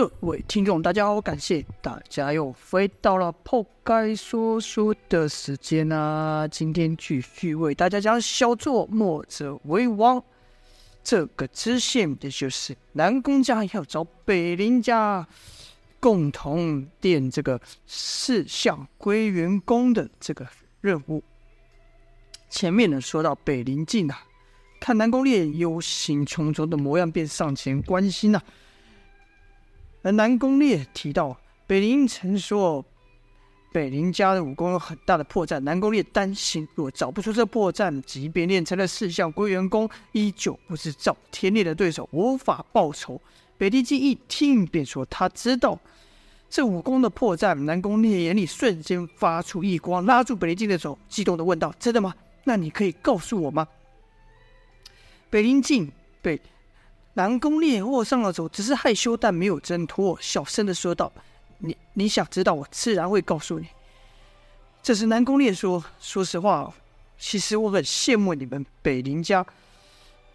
[0.00, 6.48] 各位听众，大家好，感谢大家又回到了破盖说书的时间啊！
[6.48, 10.24] 今天继续为大家讲小作墨者为王
[11.04, 15.28] 这个支线，也就是南宫家要找北林家
[16.00, 20.46] 共同垫这个四项归元宫的这个
[20.80, 21.22] 任务。
[22.48, 24.24] 前面呢说到北林静啊，
[24.80, 28.42] 看南宫烈忧心忡忡的模样，便上前关心啊。
[30.02, 31.36] 而南宫烈提到，
[31.66, 32.84] 北林曾说
[33.70, 35.60] 北林家的武功有很大的破绽。
[35.60, 43.20] 南宫烈担心，若找不出这破绽，即便练成了四相归元功，依旧不是赵天烈的对手，无法报仇。
[43.58, 45.78] 北林静一听便说，他知道
[46.48, 47.54] 这武功的破绽。
[47.54, 52.14] 南宫烈眼里瞬间发出异光，拉住北林静的手，激动地问道：“真的吗？
[52.44, 53.68] 那你可以告诉我吗？”
[55.28, 56.40] 北林静被。
[57.14, 61.12] 南宫烈握上了手，只是害羞但没有挣脱，小声的说道
[61.58, 63.66] ：“你你想知道，我自然会告诉你。”
[64.82, 66.72] 这时南宫烈说：“说实话，
[67.18, 69.44] 其实我很羡慕你们北林家，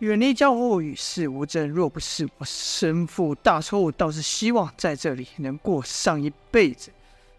[0.00, 1.68] 远离江湖，与世无争。
[1.68, 6.90] 若不是我身负大仇，倒是希望在这里能过上一辈子。”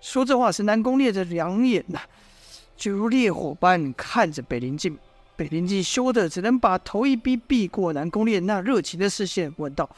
[0.02, 2.00] 说这话时，南宫烈的两眼呐，
[2.78, 4.98] 就如烈火般看着北林静。
[5.36, 9.90] 北林静羞得只能把头一逼，避过南宫烈那热情的视线，问道：“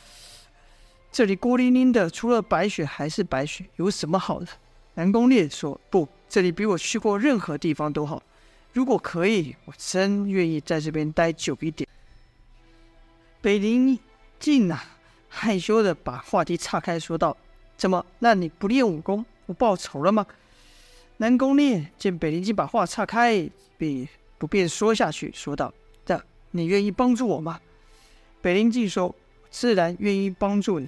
[1.12, 4.48] 这里孤零零的，除了白雪还是白雪，有什么好的？”
[4.96, 8.22] 南宫烈说：“不，这里比我去过任何地方都好。
[8.74, 11.88] 如果可以，我真愿意在这边待久一点。”
[13.40, 13.98] 北林
[14.40, 14.84] 静啊，
[15.30, 17.38] 害羞的把话题岔开，说道
[17.78, 18.04] ：“怎么？
[18.20, 20.26] 那你不练武功，不报仇了吗？”
[21.18, 24.08] 南宫烈见北林静把话岔开，便。
[24.38, 25.74] 不便说下去，说道
[26.06, 26.22] ：“这
[26.52, 27.60] 你愿意帮助我吗？”
[28.42, 29.14] 北林静说
[29.50, 30.88] ：“自然愿意帮助你。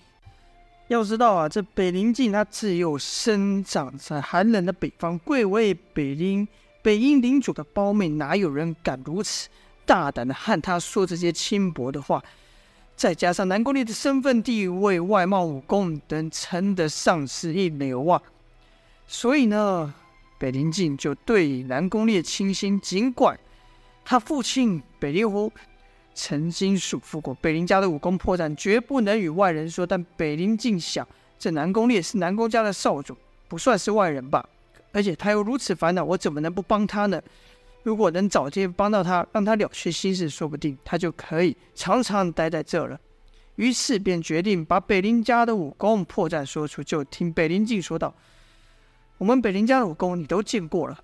[0.87, 6.47] 要知道啊，这北林静他自幼生长在寒冷的北方，贵为北林
[6.81, 9.49] 北阴领主的胞妹，哪有人敢如此
[9.85, 12.23] 大胆的和他说这些轻薄的话？
[12.95, 18.21] 再加上南宫烈的身份地位、外貌、武功等，称得上是一流啊。
[19.07, 19.93] 所以呢。”
[20.39, 23.37] 北林静就对南宫烈倾心，尽管
[24.09, 25.53] 他父亲北林狐
[26.15, 33.15] 曾经嘱咐过，北林家的武功破绽绝不能与外人说，但北林静想，这南宫烈是南宫家的少主，
[33.47, 34.43] 不算是外人吧？
[34.93, 37.21] 而且他又如此烦恼，我怎么能不帮他呢？
[37.83, 42.99] 如果能早些帮到他，让他了却心事，说不定他就可以常常待在这了。
[43.57, 48.11] 于是便决定把北林家的武功破绽说出，就听北林静说道。
[49.19, 50.99] 我们北林家的武功你都见过了。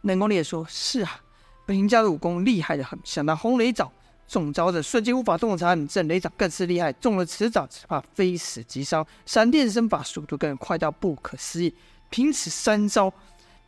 [0.00, 1.20] 南宫烈说：“是啊，
[1.70, 3.88] 北林家的武功厉害得很，想到轰雷掌，
[4.26, 9.06] 中招的瞬间无法动弹；震雷掌更是厉害，中了此掌只怕非死即伤。
[9.24, 11.72] 闪电身法速度更快到不可思议。
[12.08, 13.12] 凭此三招，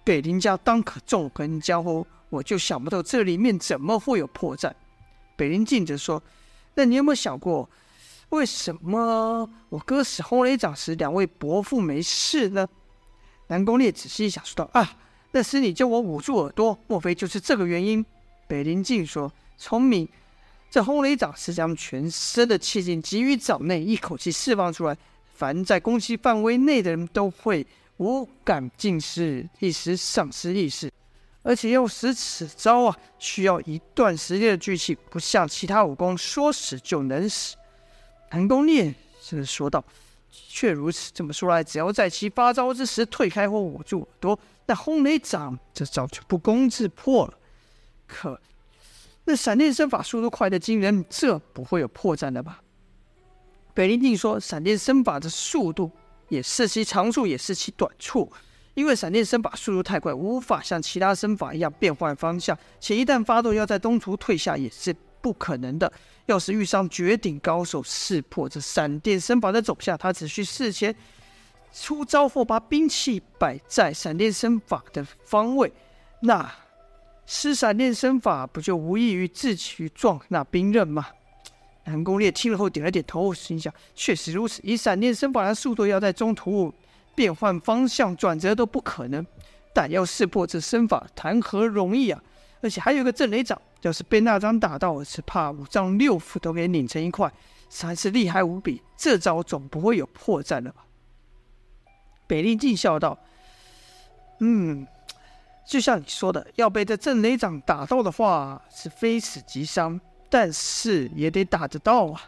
[0.02, 2.04] 北林家当可纵横江湖。
[2.28, 4.72] 我就想不透这里面怎么会有破绽。”
[5.38, 6.20] 北林静则说
[6.74, 7.70] ：“那你有没有想过，
[8.30, 12.66] 为什么我哥使轰雷掌时，两位伯父没事呢？”
[13.46, 14.96] 南宫烈仔细一想，说道：“啊，
[15.32, 18.04] 那时你叫我捂住耳朵，莫非就是这个原因？”
[18.46, 20.06] 北林静说：“聪明，
[20.70, 24.96] 这轰雷掌是将全身的气劲集于掌内，一口气释放出来，
[25.34, 27.66] 凡在攻击范围内的人都会
[27.96, 30.92] 无感尽失，一时丧失意识。
[31.42, 37.56] 而且要使此招啊，需要一段时间的聚气，不像其他武功说使就能使。”
[38.30, 39.82] 南宫烈是说道。
[40.32, 47.34] 确如此，这么说来，只要在其发招之时退开或捂住耳朵，那轰雷掌这招就不攻自破了。
[48.06, 48.40] 可
[49.24, 52.62] 那闪电身法速度快得惊人，这不会有破绽的吧？
[53.74, 55.90] 北林静说：“闪电身法的速度
[56.28, 58.30] 也是其长处，也是其短处。
[58.74, 65.90] 因为闪电身法速度太快，无法像其他身法一样变换方向，且一旦发动，要在中途退下也是不可能的。”
[66.26, 70.94] 要是遇上绝顶高手，识破这闪电身法的走向，他只需事前
[71.72, 75.72] 出招或把兵器摆在闪电身法的方位，
[76.20, 76.52] 那
[77.24, 81.06] 施闪电身法不就无异于自取撞那兵刃吗？
[81.84, 84.60] 南宫烈听了后点了点头，心想：确实如此。
[84.62, 86.72] 以闪电身法的速度，要在中途
[87.16, 89.26] 变换方向、转折都不可能。
[89.74, 92.22] 但要识破这身法，谈何容易啊！
[92.62, 93.60] 而且还有一个震雷掌。
[93.82, 97.28] 要是被那掌打到，只怕五脏六腑都给拧成一块，
[97.68, 98.80] 实在是厉害无比。
[98.96, 100.84] 这招总不会有破绽了吧？
[102.28, 103.18] 北林静笑道
[104.38, 104.86] ：“嗯，
[105.66, 110.00] 就像你说的，要被这震雷掌打到的话，是非死即伤，
[110.30, 112.22] 但是也得打得到啊。”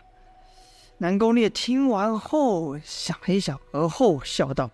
[0.99, 4.69] 南宫烈听完后想了一想，而后笑道：“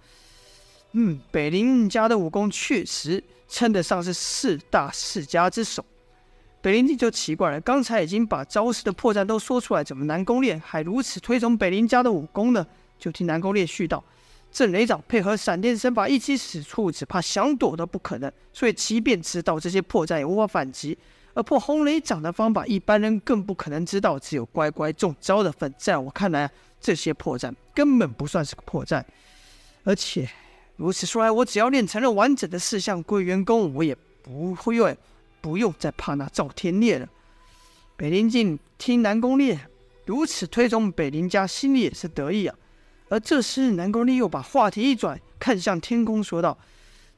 [0.92, 5.84] 嗯，北林家的武功确实称得上是四大世家之首。”
[6.62, 12.66] 北林帝就奇怪了，刚才已经把招式的破绽都说出来，怎么南宫烈还如此推崇北林家的武功呢？
[12.98, 14.04] 就听南宫烈续道
[14.52, 18.30] ：“震雷掌配合闪电身法一起使出，只怕想躲都不可能。
[18.52, 20.96] 所以即便知道这些破绽，也无法反击。”
[21.32, 25.72] 而破红雷掌的方法，一般人更不可能知道，只有乖乖中招的份。
[25.78, 26.50] 在我看来，
[26.80, 29.02] 这些破绽根本不算是个破绽。
[29.84, 30.28] 而且
[30.80, 34.96] 如此说来，我只要练成了完整的四象归元功，我也不会
[35.42, 37.06] 不用再怕那赵天烈了。
[37.98, 39.60] 北林静听南宫烈
[40.06, 42.56] 如此推崇北林家，心里也是得意啊。
[43.10, 46.56] 而这时，南宫烈又把话题一转，看向天空，说道：“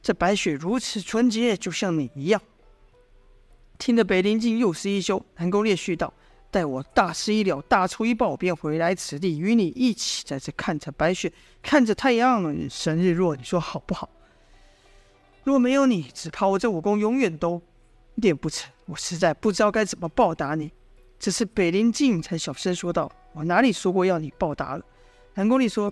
[0.03, 2.41] 这白雪如此纯洁，就像你一样。”
[3.79, 6.13] 听得北林静又是一休，南宫烈续道
[6.53, 11.33] ：“待我大事一了，大仇一报，便回来此地，与你一起在这看着白雪，
[11.63, 14.07] 看着太阳升日落，你说好不好？
[15.43, 17.59] 若没有你，只怕我这武功永远都
[18.15, 18.71] 练不成。
[18.85, 20.71] 我实在不知道该怎么报答你。”
[21.17, 24.85] 这是北林静才小声说道：“我哪里说过要你报答了？”
[25.33, 25.91] 南宫烈说：“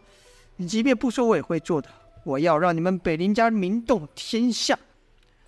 [0.57, 1.89] 你即便不说，我也会做的。
[2.23, 4.77] 我要让你们北林家名动天下。”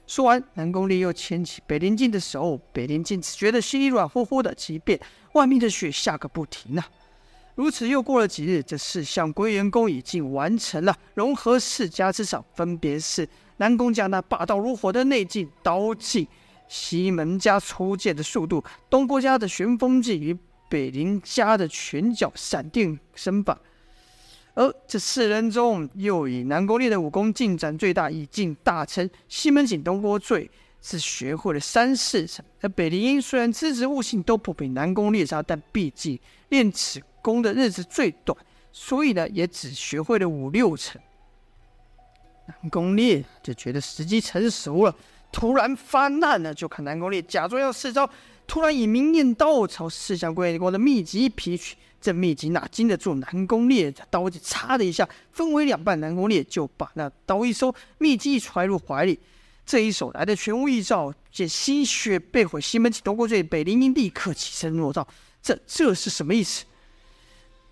[0.05, 4.99] 说完，南宫烈又牵起北林静的手，北林静只觉得心里软乎乎的，即便
[5.33, 6.85] 外面的雪下个不停啊。
[7.55, 13.27] 如此又过了几日，这四项归元功已经完成了，融合四家之长，分别是
[13.57, 16.27] 南宫家那霸道如火的内劲刀劲，
[16.67, 23.57] 西门家出剑的速度，东郭家的旋风劲与北林家的拳脚闪电身法。
[24.55, 29.09] 而这四人中，又以南宫烈的武功进展最大，以进大成。
[29.27, 30.49] 西门景、东郭醉
[30.81, 36.19] 是学会了三四成，而北林虽然资质悟性都不比南宫烈差，但毕竟
[36.49, 38.37] 练此功的日子最短，
[38.71, 41.01] 所以呢，也只学会了五六成。
[42.45, 44.95] 南宫烈就觉得时机成熟了，
[45.31, 48.07] 突然发难了，就看南宫烈假装要试招，
[48.47, 51.75] 突然以明艳刀朝四象归元功的秘籍劈去。
[52.01, 54.37] 这秘籍哪经得住南宫烈的刀子？
[54.39, 59.17] 嚓的一下分为两半，南宫烈就把那刀一收，秘籍一揣入怀里。
[59.65, 65.07] 这一手来的全无预兆，见心血被毁，西门庆、夺过罪、北林英立刻起身落道
[65.41, 66.65] ：“这这是什么意思？”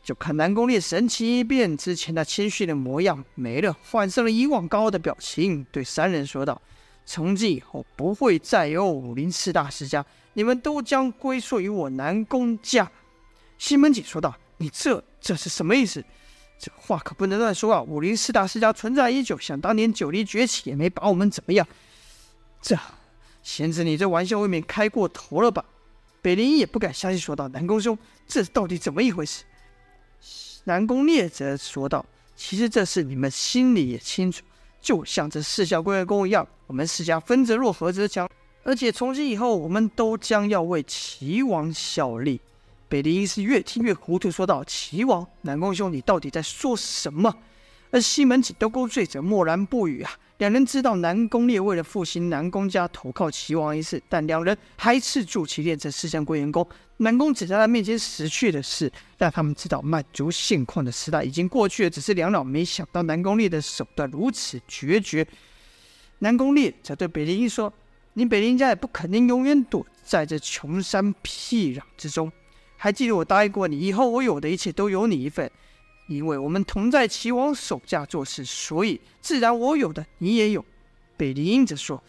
[0.01, 6.61] 就看南宫烈神情一变，之前那谦逊的模样没了，换上了以往高傲的表情，对三人说道
[7.05, 12.89] ：“从今以后不会再有武林四大世家，你们都将归宿于我南宫家。”
[13.57, 16.03] 西门庆说道：“你这这是什么意思？
[16.57, 17.81] 这话可不能乱说啊！
[17.81, 21.67] 武林四大世家存在已久，想当年九黎崛起也没把我们怎么样。
[22.61, 22.77] 这
[23.41, 25.65] 贤侄，你这玩笑未免开过头了吧？”
[26.21, 27.97] 北林也不敢相信，说道：“南宫兄，
[28.27, 29.43] 这到底怎么一回事？”
[30.65, 32.05] 南宫烈则说道
[32.37, 34.43] ：“其实这事你们心里也清楚，
[34.81, 38.27] 就像这四项归元功一样，我们四家分则弱，合则强，
[38.63, 42.41] 而且从今以后，我们都将要为齐王效力。”
[42.89, 47.33] 北林是越听越糊涂，说道：“齐王，南宫兄，你到底在说什么？”
[47.91, 50.11] 而西门子都勾醉者默然不语啊。
[50.37, 56.67] 两人知道南宫烈为了复兴南宫家投靠齐王一事，但两人还是助其练成四象归元功。
[56.97, 61.89] 南宫只在他面前死去的事，但他们知道满足现况的时代已经过去了。
[61.89, 65.27] 只是两老没想到南宫烈的手段如此决绝。
[66.19, 67.71] 南宫烈则对北林一说
[68.13, 72.31] ：“你北林家也不可能永远躲在这穷山僻壤之中。”
[72.77, 75.49] 还记得我答应过你，以后我有的一切都有你一份，
[76.15, 80.63] 因为我们同在齐王手下做事，所以自然我有的你也有。
[81.17, 82.01] 北林英则说：“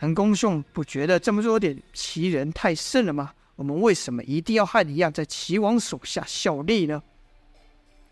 [0.00, 3.32] 南宫兄不觉得这么做有点欺人太甚了吗？
[3.56, 7.02] 我们为什么一定要和你一样在齐王手下效力呢？”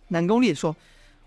[0.08, 0.76] 南宫烈说：“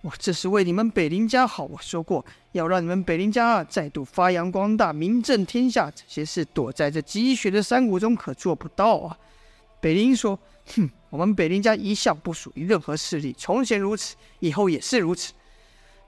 [0.01, 1.63] 我这是为你们北林家好。
[1.63, 5.89] 我说过要让你们北林家再度发扬光大，名震天下。
[5.89, 9.17] 这些事躲在这积雪的山谷中可做不到啊。”
[9.81, 10.39] 北林英说。
[10.75, 15.31] 哼，我们北林家一向不属于任何势力，从前如此，以后也是如此。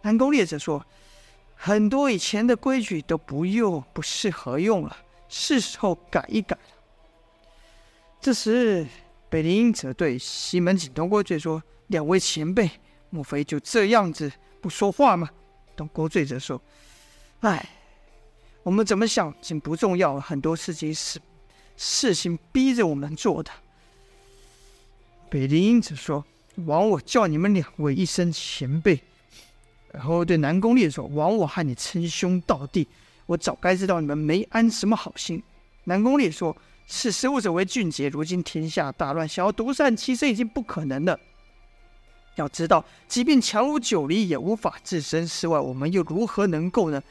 [0.01, 0.85] 南宫烈则说，
[1.55, 4.97] 很多以前的规矩都不用，不适合用了，
[5.29, 6.61] 是时候改一改了。
[8.19, 8.85] 这时，
[9.29, 12.69] 北林则对西门景、东郭醉说：“两位前辈，
[13.09, 15.29] 莫非就这样子不说话吗？”
[15.77, 16.61] 东郭醉则说
[17.41, 17.69] ：“哎，
[18.63, 21.19] 我们怎么想已经不重要，很多事情是
[21.77, 23.51] 事情逼着我们做的。”
[25.29, 26.23] 北林英子说
[26.65, 28.99] ：“枉我叫你们两位一声前辈。”
[29.91, 32.87] 然后对南宫烈说：“枉我和你称兄道弟，
[33.25, 35.41] 我早该知道你们没安什么好心。”
[35.85, 36.55] 南宫烈说
[36.87, 41.19] ：“识时务者为俊杰，如今天下大乱，想要独善其身已经不可能了。”
[42.35, 47.01] 要知道，即便强如九黎，也无法置身事外，我们又如何能够呢？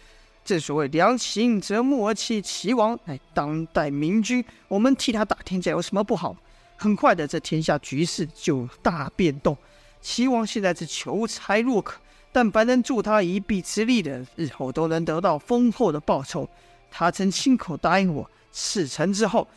[0.45, 6.37] 正所谓良禽择木而栖，齐王乃当代明君，我们替他打天下有什么不好？
[6.77, 9.57] 很快的，这天下局势就大变动。
[10.01, 16.49] 齐王现在是求财若渴，但凡能助他一臂之力的，日后都能得到丰厚的报酬。
[16.91, 19.49] 他曾亲口答应我，事成之后，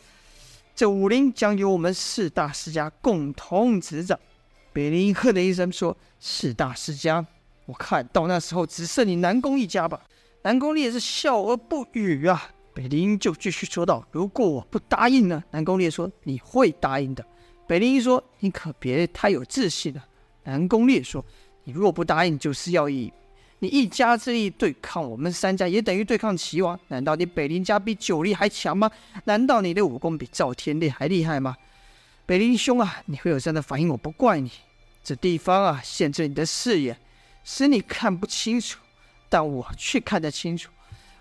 [0.74, 4.18] 这武林将由我们四大世家共同执掌。
[4.72, 7.24] 北陵哼了一声说：“四大世家，
[7.66, 10.00] 我看到那时候只剩你南宫一家吧。”
[10.42, 12.50] 南宫烈是笑而不语啊。
[12.72, 17.24] 北陵就继续说道：“如果我不答应呢？”南宫烈说：“你会答应的。”
[17.66, 20.04] 北陵说：“你可别太有自信了。”
[20.44, 21.24] 南宫烈说
[21.64, 23.12] ：“你若不答应，就是要以
[23.58, 26.78] 你一家之力对抗我们三家，也等于对抗齐王。
[26.88, 28.90] 难道你北林家比九黎还强吗？
[29.24, 31.56] 难道你的武功比赵天烈还厉害吗？”
[32.24, 34.50] 北林兄啊，你会有这样的反应，我不怪你。
[35.02, 36.96] 这地方啊，限制你的视野，
[37.42, 38.78] 使你看不清楚。
[39.28, 40.70] 但我却看得清楚，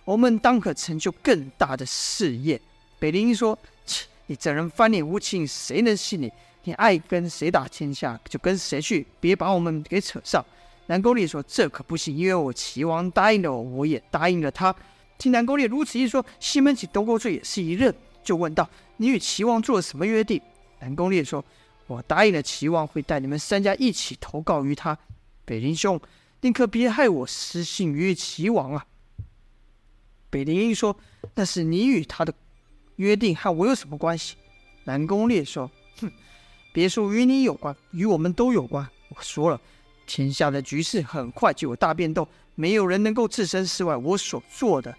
[0.10, 2.60] 我们当可成就更大的事业。
[2.98, 6.34] 北陵说：“切，你这人翻脸无情，谁能信你？
[6.64, 10.44] 你爱跟谁打天下，就跟谁去，别把我们给扯上。”
[10.88, 14.76] 南宫烈说：“这可不行，因为我齐王答应了我，我也答应了他。”
[15.20, 20.42] 听南宫烈如此一说，西门庆、东郭醉也是一愣，就问道：“你与齐王做了什么约定？”
[20.82, 21.46] 南宫烈说
[21.86, 24.98] ：“我答应了齐王，会带你们三家一起投靠于他。”
[25.46, 26.02] 北陵兄。
[26.42, 28.86] 宁可别害我失信于齐王啊！
[30.30, 30.96] 北陵说
[31.36, 32.34] ：“那是你与他的
[32.98, 34.36] 约定，和我有什么关系？”
[34.86, 35.70] 南宫烈说
[36.00, 36.12] ：“哼，
[36.72, 38.88] 别说与你有关，与我们都有关。
[39.10, 39.60] 我说了，
[40.06, 43.96] 天下的局势很快就有大变动，没有人能够置身事外。
[43.96, 44.96] 我所做的，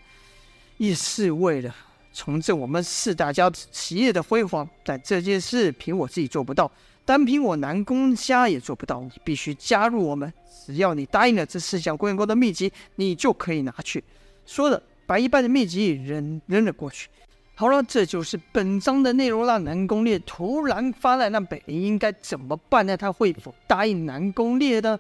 [0.78, 1.74] 也是为了
[2.12, 4.68] 重振我们四大家企业的辉煌。
[4.84, 6.70] 但这件事凭我自己做不到。”
[7.02, 10.32] 单凭我南宫家也做不到，你必须加入我们。
[10.64, 14.04] 只要你答应了这四项关公的秘籍，你就可以拿去。
[14.46, 17.08] 说着，把一半的秘籍扔扔了过去。
[17.56, 19.58] 好了，这就是本章的内容了。
[19.58, 22.96] 南宫烈突然发难，那北林应该怎么办呢？
[22.96, 24.96] 他会否答应南宫烈呢？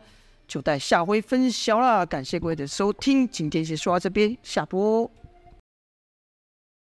[0.48, 2.04] 就待下回分晓了。
[2.04, 5.08] 感谢各位的收听，今天先说到这边，下播。